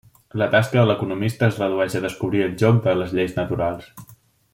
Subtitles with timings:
[0.41, 3.91] La tasca de l'economista es redueix a descobrir el joc de les lleis naturals.